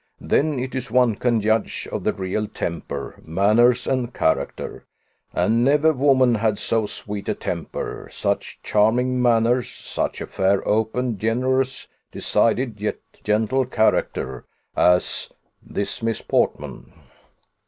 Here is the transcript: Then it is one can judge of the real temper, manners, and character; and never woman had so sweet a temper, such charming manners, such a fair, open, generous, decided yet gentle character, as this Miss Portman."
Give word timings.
Then 0.19 0.57
it 0.57 0.73
is 0.73 0.89
one 0.89 1.13
can 1.13 1.41
judge 1.41 1.87
of 1.91 2.03
the 2.03 2.11
real 2.11 2.47
temper, 2.47 3.21
manners, 3.23 3.85
and 3.85 4.11
character; 4.11 4.87
and 5.31 5.63
never 5.63 5.93
woman 5.93 6.33
had 6.33 6.57
so 6.57 6.87
sweet 6.87 7.29
a 7.29 7.35
temper, 7.35 8.07
such 8.11 8.57
charming 8.63 9.21
manners, 9.21 9.69
such 9.69 10.19
a 10.19 10.25
fair, 10.25 10.67
open, 10.67 11.19
generous, 11.19 11.87
decided 12.11 12.81
yet 12.81 12.97
gentle 13.23 13.63
character, 13.67 14.43
as 14.75 15.29
this 15.61 16.01
Miss 16.01 16.23
Portman." 16.23 16.93